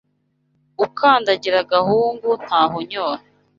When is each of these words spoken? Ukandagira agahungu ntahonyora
Ukandagira 0.85 1.57
agahungu 1.63 2.29
ntahonyora 2.43 3.19